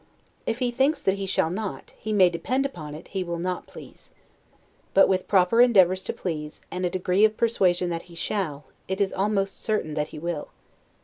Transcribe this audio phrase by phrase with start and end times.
[0.47, 3.67] If he thinks that he shall not, he may depend upon it he will not
[3.67, 4.09] please.
[4.95, 8.99] But with proper endeavors to please, and a degree of persuasion that he shall, it
[8.99, 10.47] is almost certain that he will.